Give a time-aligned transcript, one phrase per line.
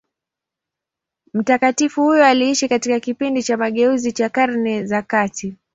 [1.33, 5.55] Mtakatifu huyo aliishi katika kipindi cha mageuzi cha Karne za kati.